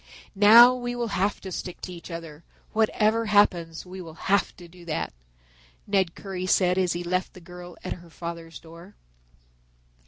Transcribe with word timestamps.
"Now 0.33 0.73
we 0.73 0.95
will 0.95 1.09
have 1.09 1.39
to 1.41 1.51
stick 1.51 1.79
to 1.81 1.93
each 1.93 2.09
other, 2.09 2.43
whatever 2.73 3.27
happens 3.27 3.85
we 3.85 4.01
will 4.01 4.15
have 4.15 4.55
to 4.57 4.67
do 4.67 4.83
that," 4.85 5.13
Ned 5.85 6.15
Currie 6.15 6.47
said 6.47 6.79
as 6.79 6.93
he 6.93 7.03
left 7.03 7.33
the 7.35 7.39
girl 7.39 7.77
at 7.83 7.93
her 7.93 8.09
father's 8.09 8.57
door. 8.59 8.95